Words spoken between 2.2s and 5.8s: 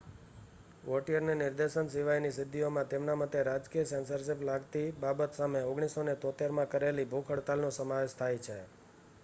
સિદ્ધિઓમાં તેમના મતે રાજકીય સેન્સરશિપ લાગતી બાબત સામે